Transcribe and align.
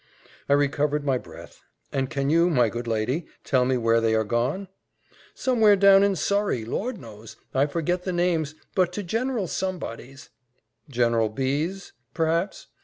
I 0.49 0.53
recovered 0.53 1.03
my 1.05 1.19
breath. 1.19 1.61
"And 1.91 2.09
can 2.09 2.31
you, 2.31 2.49
my 2.49 2.69
good 2.69 2.87
lady, 2.87 3.27
tell 3.43 3.65
me 3.65 3.77
where 3.77 4.01
they 4.01 4.15
are 4.15 4.23
gone?" 4.23 4.67
"Somewhere 5.35 5.75
down 5.75 6.01
in 6.03 6.15
Surrey 6.15 6.65
Lord 6.65 6.97
knows 6.97 7.35
I 7.53 7.67
forget 7.67 8.03
the 8.03 8.11
names 8.11 8.55
but 8.73 8.91
to 8.93 9.03
General 9.03 9.45
somebody's." 9.47 10.31
"General 10.89 11.29
B 11.29 11.67
's, 11.67 11.93
perhaps." 12.15 12.65